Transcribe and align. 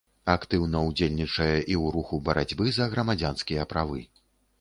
Актыўна 0.35 0.79
ўдзельнічае 0.85 1.57
і 1.57 1.75
ў 1.81 1.85
руху 1.95 2.15
барацьбы 2.29 2.65
за 2.79 2.87
грамадзянскія 2.95 3.67
правы. 3.75 4.01